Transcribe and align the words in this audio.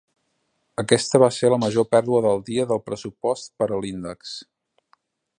Aquesta 0.83 1.19
va 1.23 1.27
ser 1.35 1.51
la 1.53 1.59
major 1.63 1.85
pèrdua 1.91 2.21
del 2.27 2.41
dia 2.47 2.65
del 2.71 2.81
pressupost 2.87 3.53
per 3.61 3.67
a 3.77 3.81
l'índex. 3.85 4.33